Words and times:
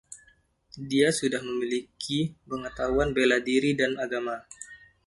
Dia 0.89 1.09
sudah 1.19 1.41
memiliki 1.49 2.19
pengetahuan 2.49 3.09
bela 3.15 3.37
diri 3.47 3.71
dan 3.79 3.91
agama. 4.05 4.35